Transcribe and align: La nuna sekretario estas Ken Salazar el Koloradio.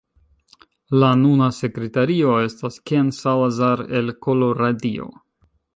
La 1.03 1.09
nuna 1.23 1.49
sekretario 1.57 2.33
estas 2.47 2.81
Ken 2.91 3.15
Salazar 3.21 3.87
el 4.01 4.15
Koloradio. 4.27 5.13